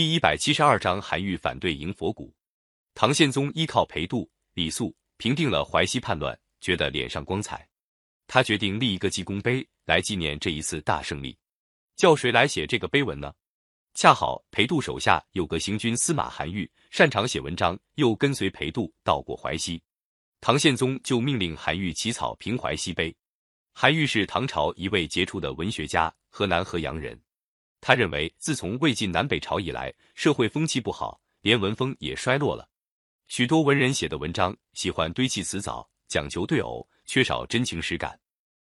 [0.00, 2.34] 第一百七十二章，韩愈反对迎佛骨。
[2.94, 7.68] 唐宪宗依靠裴度、李肃平定了淮西叛乱，觉得脸上光彩，
[8.26, 11.36] 他决定立一个记功碑来纪念这一次大胜利。
[11.96, 13.30] 叫谁来写这个碑文呢？
[13.92, 19.82] 恰好裴度手下有个行军司马韩愈，擅长写文章，又跟随裴度到过淮西。
[20.40, 23.14] 唐宪宗就命令韩愈起草平淮西碑。
[23.74, 27.20] 韩愈是唐朝一位杰出的文学家，河南河阳人。
[27.80, 32.68] 他认为，自从魏晋南北朝以来，社会风气不好，连文风也衰落了。
[33.28, 38.18] 许多文人写的文章喜欢堆砌辞藻，讲求对偶，缺少真情实感。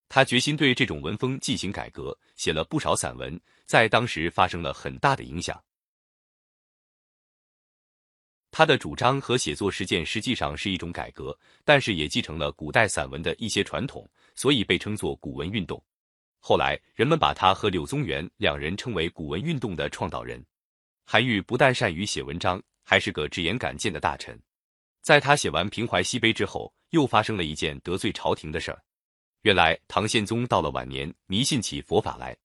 [0.08, 5.62] 他决心对这种文风进行改革，写了不少散文，在当时发生了很大的影响。
[8.52, 15.82] 他的主张和写作实践实际上是一种改革，但是也继承了古代散文的一些传统，所以被称作古文运动。
[16.44, 20.44] 后来，人们把他和柳宗元两人称为古文运动的创导人。
[21.06, 24.38] 韩愈不但善于写文章，还是个直言敢谏的大臣。
[25.04, 28.82] 在他写完平淮西碑之后，又发生了一件得罪朝廷的事儿。
[29.44, 32.36] 原来，唐宪宗到了晚年，迷信起佛法来。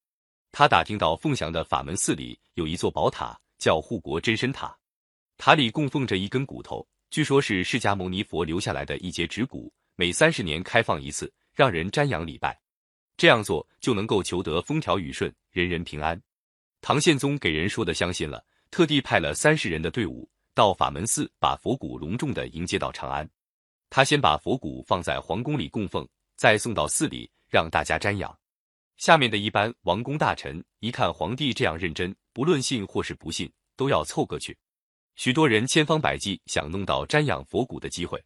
[0.53, 4.77] 他打听到凤翔的法门寺里有一座宝塔，叫护国真身塔，
[5.39, 12.59] 塔里供奉着一根骨头，据说是释迦牟尼佛留下来的一节指骨，每三十年开放一次，让人瞻仰礼拜。
[13.17, 16.21] 这样做就能够求得风调雨顺，人人平安。
[16.83, 23.29] 唐宪宗给人说的相信了，特地派了三十人的队伍到法门寺，把佛骨隆重的迎接到长安。
[23.89, 28.37] 他先把佛骨放在皇宫里供奉，再送到寺里让大家瞻仰。
[28.99, 34.57] 下面的一般王公大臣一看皇帝这样认真，不论信或是不信，都要凑过去。
[35.15, 38.23] 许多人千方百计想弄到瞻仰佛骨的机会，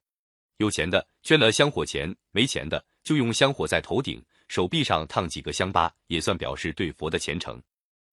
[0.57, 4.21] 有钱的捐了香火钱，没钱的就用香火在头顶。
[4.51, 7.63] 手臂上烫几个香疤，也算表示对佛的虔诚。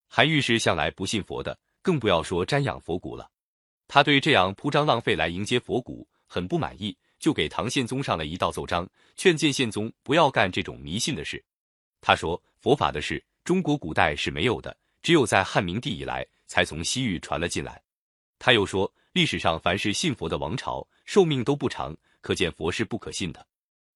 [0.08, 3.28] 韩愈是向来不信佛的，更不要说瞻仰佛骨了。
[3.88, 11.44] 他对这样铺张浪费来迎接佛骨很不满意，就给唐宪宗上了一道奏章，劝谏宪宗不要干这种迷信的事。
[12.02, 17.81] 他说：“佛法的事，中国古代是没有的，只有在汉明帝以来才从西域传了进来。”
[18.38, 23.44] 他又说：“历史上凡是信佛的王朝，寿命都不长，可见佛是不可信的。”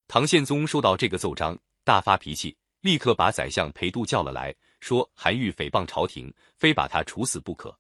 [0.10, 1.56] 唐宪宗收到这个奏章。
[1.84, 7.78] 大发脾气，立刻把宰相裴度叫了来说：“韩愈诽谤朝廷，非把他处死不可。”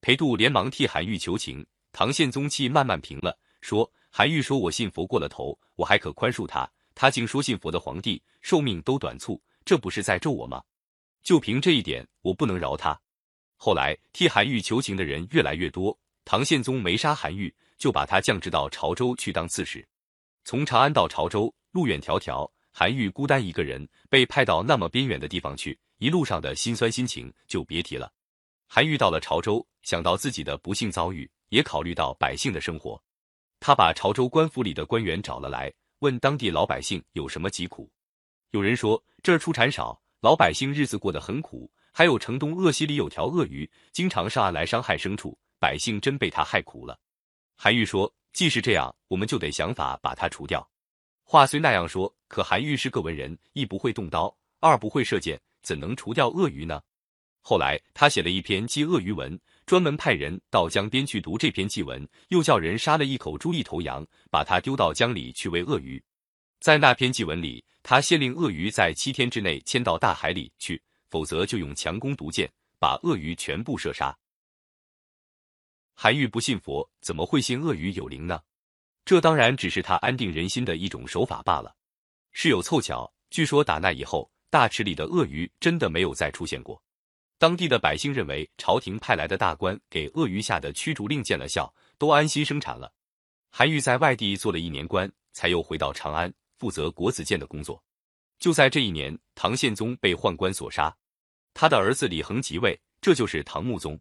[0.00, 1.64] 裴度连忙替韩愈求情。
[1.92, 6.70] 唐宪宗气慢慢平了，说：“韩愈说我信佛过了头，我还可宽恕他。
[6.94, 10.62] 他竟说信佛的皇帝寿命都短促，这不是在咒我吗？
[11.22, 13.00] 就凭这一点，我不能饶他。”
[13.56, 19.86] 后来替韩愈求情的人越来越多，唐宪宗没杀韩愈，就把他降职到潮州去当刺史。
[20.44, 22.50] 从长安到潮州，路远迢迢。
[22.78, 28.12] 韩愈孤单一个人被派到那么边远的地方去，一路上的辛酸心情就别提了。
[28.68, 33.02] 韩愈到了潮州，想到自己的不幸遭遇，也考虑到百姓的生活，
[33.60, 37.90] 他把潮州官府里的官员找了来，问当地老百姓有什么疾苦。
[38.50, 47.00] 有人说这儿出产少，老百姓日子过得很苦；还有城东鄂溪里有条鳄鱼，经常上岸来伤害牲畜，百姓真被他害苦了。
[47.56, 50.68] 韩愈说：“既是这样，我们就得想法把它除掉。”
[51.28, 56.80] 话虽那样说，可韩愈是个文人，一不会动刀，二不会射箭，怎能除掉鳄鱼呢？
[57.42, 59.36] 后来他写了一篇祭鳄鱼文，
[59.66, 66.00] 专门派人到江边去读这篇祭文，又叫人杀了一口猪一头羊，把它丢到江里去喂鳄鱼。
[66.60, 72.48] 在那篇祭文里，他先令鳄鱼在七天之内迁到大海里去，否则就用强弓毒箭
[72.78, 74.16] 把鳄鱼全部射杀。
[75.92, 78.40] 韩愈不信佛，怎么会信鳄鱼有灵呢？
[79.06, 81.74] 这当然只是他安定人心的一种手法罢了。
[82.32, 86.82] 事有凑巧，据说打那以后，大池里的鳄鱼真的没有再出现过。
[87.38, 92.92] 当地的百姓认为朝廷派来的大官给鳄鱼下的驱逐令见了效，都安心生产了。
[93.48, 97.80] 韩愈在外地做了一年官，才又回到长安，负责国子监的工作。
[98.40, 100.94] 就在这一年，唐宪宗被宦官所杀，
[101.54, 103.98] 他的儿子李恒即位，这就是唐穆宗。